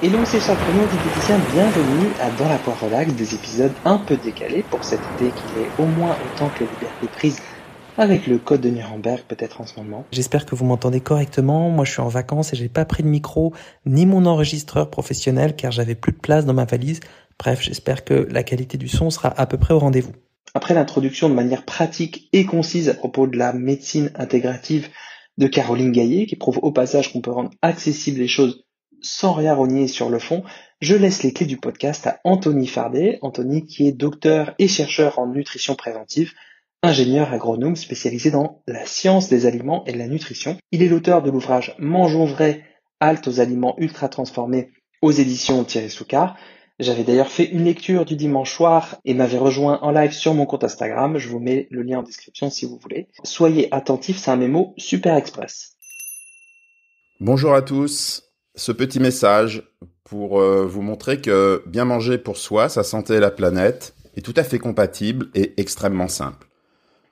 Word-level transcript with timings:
Et 0.00 0.10
donc 0.10 0.28
c'est 0.28 0.38
Prenot, 0.38 0.86
diététicien, 0.86 1.40
bienvenue 1.52 2.06
à 2.20 2.30
Dans 2.30 2.48
la 2.48 2.58
poire 2.58 2.80
relax, 2.80 3.12
des 3.14 3.34
épisodes 3.34 3.72
un 3.84 3.98
peu 3.98 4.16
décalés 4.16 4.62
pour 4.70 4.84
cet 4.84 5.00
été 5.16 5.32
qui 5.32 5.60
est 5.60 5.82
au 5.82 5.86
moins 5.86 6.16
autant 6.24 6.48
que 6.50 6.60
les 6.60 6.70
libertés 6.70 7.08
prises 7.08 7.42
avec 7.96 8.28
le 8.28 8.38
code 8.38 8.60
de 8.60 8.70
Nuremberg 8.70 9.22
peut-être 9.26 9.60
en 9.60 9.66
ce 9.66 9.74
moment. 9.80 10.04
J'espère 10.12 10.46
que 10.46 10.54
vous 10.54 10.64
m'entendez 10.64 11.00
correctement. 11.00 11.68
Moi 11.70 11.84
je 11.84 11.90
suis 11.90 12.00
en 12.00 12.06
vacances 12.06 12.52
et 12.52 12.56
j'ai 12.56 12.68
pas 12.68 12.84
pris 12.84 13.02
de 13.02 13.08
micro 13.08 13.52
ni 13.86 14.06
mon 14.06 14.24
enregistreur 14.26 14.88
professionnel 14.88 15.56
car 15.56 15.72
j'avais 15.72 15.96
plus 15.96 16.12
de 16.12 16.18
place 16.18 16.46
dans 16.46 16.54
ma 16.54 16.64
valise. 16.64 17.00
Bref, 17.36 17.60
j'espère 17.60 18.04
que 18.04 18.28
la 18.30 18.44
qualité 18.44 18.78
du 18.78 18.86
son 18.86 19.10
sera 19.10 19.30
à 19.36 19.46
peu 19.46 19.58
près 19.58 19.74
au 19.74 19.80
rendez-vous. 19.80 20.12
Après 20.54 20.74
l'introduction 20.74 21.28
de 21.28 21.34
manière 21.34 21.64
pratique 21.64 22.28
et 22.32 22.46
concise 22.46 22.88
à 22.88 22.94
propos 22.94 23.26
de 23.26 23.36
la 23.36 23.52
médecine 23.52 24.12
intégrative 24.14 24.90
de 25.38 25.48
Caroline 25.48 25.90
Gaillet, 25.90 26.26
qui 26.26 26.36
prouve 26.36 26.60
au 26.62 26.70
passage 26.70 27.12
qu'on 27.12 27.20
peut 27.20 27.32
rendre 27.32 27.50
accessibles 27.62 28.20
les 28.20 28.28
choses 28.28 28.64
sans 29.02 29.32
rien 29.32 29.54
renier 29.54 29.88
sur 29.88 30.10
le 30.10 30.18
fond, 30.18 30.44
je 30.80 30.94
laisse 30.94 31.22
les 31.22 31.32
clés 31.32 31.46
du 31.46 31.56
podcast 31.56 32.06
à 32.06 32.20
Anthony 32.24 32.66
Fardet. 32.66 33.18
Anthony 33.22 33.66
qui 33.66 33.88
est 33.88 33.92
docteur 33.92 34.54
et 34.58 34.68
chercheur 34.68 35.18
en 35.18 35.26
nutrition 35.26 35.74
préventive, 35.74 36.32
ingénieur 36.82 37.32
agronome 37.32 37.76
spécialisé 37.76 38.30
dans 38.30 38.62
la 38.66 38.86
science 38.86 39.28
des 39.28 39.46
aliments 39.46 39.84
et 39.86 39.92
de 39.92 39.98
la 39.98 40.06
nutrition. 40.06 40.56
Il 40.70 40.82
est 40.82 40.88
l'auteur 40.88 41.22
de 41.22 41.30
l'ouvrage 41.30 41.74
Mangeons 41.78 42.26
vrai, 42.26 42.64
halte 43.00 43.28
aux 43.28 43.40
aliments 43.40 43.74
ultra 43.78 44.08
transformés 44.08 44.70
aux 45.02 45.12
éditions 45.12 45.64
Thierry 45.64 45.90
Soucard. 45.90 46.36
J'avais 46.78 47.02
d'ailleurs 47.02 47.30
fait 47.30 47.46
une 47.46 47.64
lecture 47.64 48.04
du 48.04 48.14
dimanche 48.14 48.52
soir 48.52 49.00
et 49.04 49.14
m'avait 49.14 49.38
rejoint 49.38 49.80
en 49.82 49.90
live 49.90 50.12
sur 50.12 50.32
mon 50.34 50.46
compte 50.46 50.62
Instagram. 50.62 51.18
Je 51.18 51.28
vous 51.28 51.40
mets 51.40 51.66
le 51.70 51.82
lien 51.82 51.98
en 51.98 52.02
description 52.04 52.50
si 52.50 52.66
vous 52.66 52.78
voulez. 52.78 53.08
Soyez 53.24 53.72
attentifs, 53.74 54.18
c'est 54.18 54.30
un 54.30 54.36
mémo 54.36 54.74
super 54.76 55.16
express. 55.16 55.76
Bonjour 57.18 57.52
à 57.52 57.62
tous 57.62 58.27
ce 58.58 58.72
petit 58.72 58.98
message 58.98 59.62
pour 60.02 60.40
euh, 60.40 60.66
vous 60.66 60.82
montrer 60.82 61.20
que 61.20 61.62
bien 61.66 61.84
manger 61.84 62.18
pour 62.18 62.36
soi, 62.36 62.68
sa 62.68 62.82
santé 62.82 63.14
et 63.14 63.20
la 63.20 63.30
planète 63.30 63.94
est 64.16 64.20
tout 64.20 64.34
à 64.36 64.42
fait 64.42 64.58
compatible 64.58 65.28
et 65.34 65.54
extrêmement 65.60 66.08
simple. 66.08 66.48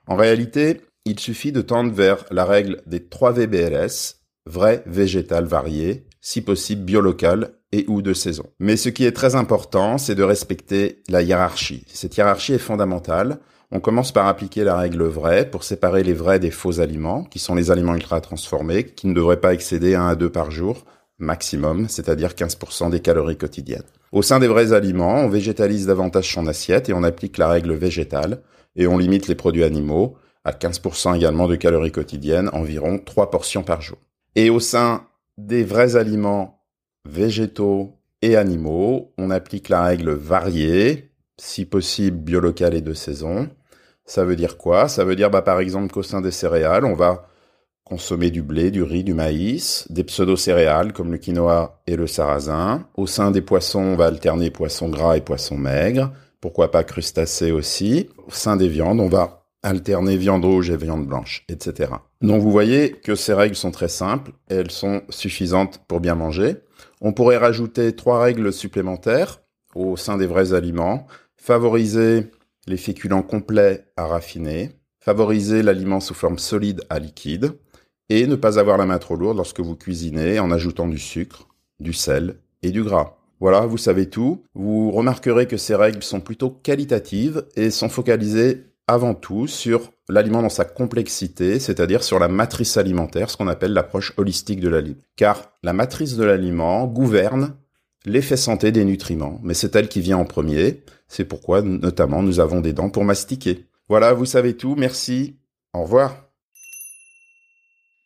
En 0.07 0.17
réalité, 0.17 0.81
il 1.05 1.19
suffit 1.19 1.53
de 1.53 1.61
tendre 1.61 1.93
vers 1.93 2.25
la 2.31 2.43
règle 2.43 2.81
des 2.85 3.07
3 3.07 3.31
VBLS, 3.31 4.17
vrai, 4.45 4.83
végétal, 4.85 5.45
varié, 5.45 6.05
si 6.19 6.41
possible 6.41 6.83
biolocal 6.83 7.53
et 7.71 7.85
ou 7.87 8.01
de 8.01 8.13
saison. 8.13 8.47
Mais 8.59 8.75
ce 8.75 8.89
qui 8.89 9.05
est 9.05 9.13
très 9.13 9.35
important, 9.35 9.97
c'est 9.97 10.15
de 10.15 10.23
respecter 10.23 11.01
la 11.07 11.21
hiérarchie. 11.21 11.85
Cette 11.87 12.17
hiérarchie 12.17 12.53
est 12.53 12.57
fondamentale. 12.57 13.39
On 13.71 13.79
commence 13.79 14.11
par 14.11 14.27
appliquer 14.27 14.65
la 14.65 14.75
règle 14.75 15.03
vraie 15.03 15.49
pour 15.49 15.63
séparer 15.63 16.03
les 16.03 16.13
vrais 16.13 16.39
des 16.39 16.51
faux 16.51 16.81
aliments, 16.81 17.23
qui 17.23 17.39
sont 17.39 17.55
les 17.55 17.71
aliments 17.71 17.95
ultra 17.95 18.19
transformés, 18.19 18.83
qui 18.83 19.07
ne 19.07 19.13
devraient 19.13 19.39
pas 19.39 19.53
excéder 19.53 19.95
1 19.95 20.07
à 20.07 20.15
2 20.15 20.29
par 20.29 20.51
jour, 20.51 20.83
maximum, 21.19 21.87
c'est-à-dire 21.89 22.29
15% 22.29 22.89
des 22.89 22.99
calories 22.99 23.37
quotidiennes. 23.37 23.83
Au 24.11 24.21
sein 24.21 24.39
des 24.39 24.47
vrais 24.47 24.73
aliments, 24.73 25.21
on 25.21 25.29
végétalise 25.29 25.87
davantage 25.87 26.31
son 26.31 26.47
assiette 26.47 26.89
et 26.89 26.93
on 26.93 27.03
applique 27.03 27.37
la 27.37 27.49
règle 27.49 27.73
végétale 27.73 28.41
et 28.75 28.87
on 28.87 28.97
limite 28.97 29.27
les 29.27 29.35
produits 29.35 29.63
animaux 29.63 30.15
à 30.43 30.51
15% 30.51 31.15
également 31.15 31.47
de 31.47 31.55
calories 31.55 31.91
quotidiennes, 31.91 32.49
environ 32.53 32.99
3 32.99 33.31
portions 33.31 33.63
par 33.63 33.81
jour. 33.81 33.97
Et 34.35 34.49
au 34.49 34.59
sein 34.59 35.05
des 35.37 35.63
vrais 35.63 35.97
aliments 35.97 36.63
végétaux 37.05 37.97
et 38.21 38.37
animaux, 38.37 39.13
on 39.17 39.29
applique 39.29 39.69
la 39.69 39.83
règle 39.83 40.11
variée, 40.11 41.11
si 41.37 41.65
possible 41.65 42.17
biolocal 42.17 42.73
et 42.73 42.81
de 42.81 42.93
saison. 42.93 43.49
Ça 44.05 44.23
veut 44.23 44.35
dire 44.35 44.57
quoi? 44.57 44.87
Ça 44.87 45.03
veut 45.03 45.15
dire 45.15 45.29
bah, 45.29 45.41
par 45.41 45.59
exemple 45.59 45.93
qu'au 45.93 46.03
sein 46.03 46.21
des 46.21 46.31
céréales, 46.31 46.85
on 46.85 46.95
va 46.95 47.27
consommer 47.87 48.31
du 48.31 48.41
blé, 48.41 48.69
du 48.69 48.83
riz, 48.83 49.05
du 49.05 49.13
maïs, 49.13 49.87
des 49.89 50.03
pseudo-céréales 50.03 50.91
comme 50.91 51.11
le 51.11 51.17
quinoa 51.17 51.81
et 51.87 51.95
le 51.95 52.05
sarrasin. 52.05 52.85
Au 52.97 53.07
sein 53.07 53.31
des 53.31 53.41
poissons, 53.41 53.79
on 53.79 53.95
va 53.95 54.07
alterner 54.07 54.51
poissons 54.51 54.89
gras 54.89 55.15
et 55.15 55.21
poissons 55.21 55.57
maigres. 55.57 56.11
Pourquoi 56.41 56.69
pas 56.69 56.83
crustacés 56.83 57.51
aussi. 57.51 58.09
Au 58.27 58.31
sein 58.31 58.57
des 58.57 58.67
viandes, 58.67 58.99
on 58.99 59.07
va 59.07 59.45
alterner 59.63 60.17
viande 60.17 60.43
rouge 60.43 60.69
et 60.69 60.75
viande 60.75 61.07
blanche, 61.07 61.45
etc. 61.47 61.91
Donc 62.21 62.41
vous 62.41 62.51
voyez 62.51 62.91
que 62.91 63.15
ces 63.15 63.33
règles 63.33 63.55
sont 63.55 63.71
très 63.71 63.87
simples 63.87 64.31
et 64.49 64.55
elles 64.55 64.71
sont 64.71 65.01
suffisantes 65.09 65.79
pour 65.87 66.01
bien 66.01 66.15
manger. 66.15 66.57
On 66.99 67.13
pourrait 67.13 67.37
rajouter 67.37 67.95
trois 67.95 68.21
règles 68.21 68.51
supplémentaires 68.51 69.39
au 69.75 69.95
sein 69.95 70.17
des 70.17 70.27
vrais 70.27 70.53
aliments. 70.53 71.07
Favoriser 71.37 72.31
les 72.67 72.77
féculents 72.77 73.23
complets 73.23 73.85
à 73.95 74.07
raffiner. 74.07 74.71
Favoriser 74.99 75.63
l'aliment 75.63 76.01
sous 76.01 76.13
forme 76.13 76.37
solide 76.37 76.81
à 76.89 76.99
liquide 76.99 77.53
et 78.09 78.27
ne 78.27 78.35
pas 78.35 78.59
avoir 78.59 78.77
la 78.77 78.85
main 78.85 78.99
trop 78.99 79.15
lourde 79.15 79.37
lorsque 79.37 79.59
vous 79.59 79.75
cuisinez 79.75 80.39
en 80.39 80.51
ajoutant 80.51 80.87
du 80.87 80.97
sucre, 80.97 81.47
du 81.79 81.93
sel 81.93 82.37
et 82.63 82.71
du 82.71 82.83
gras. 82.83 83.17
Voilà, 83.39 83.61
vous 83.61 83.77
savez 83.77 84.09
tout. 84.09 84.43
Vous 84.55 84.91
remarquerez 84.91 85.47
que 85.47 85.57
ces 85.57 85.75
règles 85.75 86.01
sont 86.01 86.21
plutôt 86.21 86.49
qualitatives 86.49 87.45
et 87.55 87.69
sont 87.69 87.89
focalisées 87.89 88.65
avant 88.87 89.13
tout 89.13 89.47
sur 89.47 89.91
l'aliment 90.09 90.41
dans 90.41 90.49
sa 90.49 90.63
complexité, 90.65 91.59
c'est-à-dire 91.59 92.03
sur 92.03 92.19
la 92.19 92.29
matrice 92.29 92.77
alimentaire, 92.77 93.29
ce 93.29 93.37
qu'on 93.37 93.49
appelle 93.49 93.73
l'approche 93.73 94.13
holistique 94.17 94.61
de 94.61 94.69
l'aliment. 94.69 94.97
Car 95.17 95.51
la 95.61 95.73
matrice 95.73 96.15
de 96.15 96.23
l'aliment 96.23 96.87
gouverne 96.87 97.53
l'effet 98.05 98.37
santé 98.37 98.71
des 98.71 98.85
nutriments, 98.85 99.39
mais 99.43 99.53
c'est 99.53 99.75
elle 99.75 99.89
qui 99.89 99.99
vient 99.99 100.17
en 100.17 100.25
premier. 100.25 100.83
C'est 101.09 101.25
pourquoi, 101.25 101.61
notamment, 101.61 102.23
nous 102.23 102.39
avons 102.39 102.61
des 102.61 102.73
dents 102.73 102.89
pour 102.89 103.03
mastiquer. 103.03 103.65
Voilà, 103.89 104.13
vous 104.13 104.25
savez 104.25 104.55
tout. 104.55 104.75
Merci. 104.77 105.37
Au 105.73 105.83
revoir. 105.83 106.26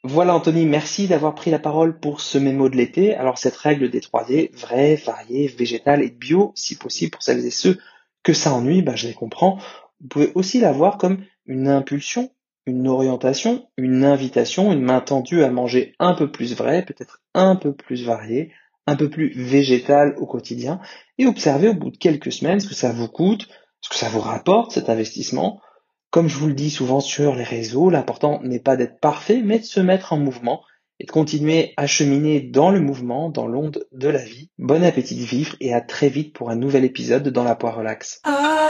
Voilà 0.04 0.34
Anthony, 0.34 0.66
merci 0.66 1.08
d'avoir 1.08 1.36
pris 1.36 1.52
la 1.52 1.60
parole 1.60 2.00
pour 2.00 2.22
ce 2.22 2.40
mémo 2.40 2.70
de 2.70 2.76
l'été. 2.76 3.14
Alors 3.14 3.38
cette 3.38 3.56
règle 3.56 3.92
des 3.92 4.00
3D, 4.00 4.52
vrai, 4.56 4.96
varié, 4.96 5.48
végétal 5.48 6.02
et 6.02 6.10
bio, 6.10 6.54
si 6.56 6.76
possible 6.76 7.12
pour 7.12 7.22
celles 7.22 7.46
et 7.46 7.52
ceux 7.52 7.78
que 8.24 8.34
ça 8.34 8.52
ennuie, 8.52 8.82
bah, 8.82 8.96
je 8.96 9.08
les 9.08 9.14
comprends. 9.14 9.60
Vous 10.00 10.08
pouvez 10.08 10.32
aussi 10.34 10.60
la 10.60 10.72
voir 10.72 10.98
comme 10.98 11.24
une 11.46 11.68
impulsion, 11.68 12.32
une 12.66 12.88
orientation, 12.88 13.68
une 13.78 14.04
invitation, 14.04 14.72
une 14.72 14.82
main 14.82 15.02
tendue 15.02 15.44
à 15.44 15.52
manger 15.52 15.94
un 16.00 16.16
peu 16.16 16.32
plus 16.32 16.56
vrai, 16.56 16.84
peut-être 16.84 17.22
un 17.36 17.56
peu 17.56 17.74
plus 17.74 18.04
varié, 18.04 18.52
un 18.88 18.96
peu 18.96 19.08
plus 19.08 19.32
végétal 19.36 20.16
au 20.18 20.26
quotidien, 20.26 20.80
et 21.20 21.28
observer 21.28 21.70
au 21.70 21.76
bout 21.76 21.92
de 21.92 21.98
quelques 21.98 22.32
semaines 22.32 22.60
ce 22.60 22.68
que 22.68 22.74
ça 22.74 22.92
vous 22.92 23.08
coûte, 23.08 23.48
ce 23.82 23.90
que 23.90 23.96
ça 23.96 24.10
vous 24.10 24.20
rapporte 24.20 24.72
cet 24.72 24.90
investissement, 24.90 25.62
comme 26.12 26.28
je 26.28 26.38
vous 26.38 26.48
le 26.48 26.54
dis 26.54 26.70
souvent 26.70 27.00
sur 27.00 27.36
les 27.36 27.44
réseaux, 27.44 27.90
l'important 27.90 28.42
n'est 28.44 28.60
pas 28.60 28.76
d'être 28.76 29.00
parfait, 29.00 29.42
mais 29.44 29.60
de 29.60 29.64
se 29.64 29.80
mettre 29.80 30.12
en 30.12 30.18
mouvement 30.18 30.62
et 31.00 31.06
de 31.06 31.12
continuer 31.12 31.74
à 31.78 31.88
cheminer 31.88 32.42
dans 32.42 32.70
le 32.70 32.82
mouvement, 32.82 33.30
dans 33.30 33.48
l'onde 33.48 33.88
de 33.94 34.10
la 34.10 34.24
vie. 34.24 34.52
Bon 34.60 34.84
appétit 34.84 35.16
de 35.16 35.24
vivre 35.24 35.56
et 35.62 35.74
à 35.74 35.80
très 35.80 36.10
vite 36.10 36.34
pour 36.34 36.50
un 36.50 36.58
nouvel 36.58 36.84
épisode 36.84 37.30
dans 37.30 37.46
la 37.46 37.56
poire 37.56 37.78
relax. 37.78 38.20
Ah, 38.26 38.70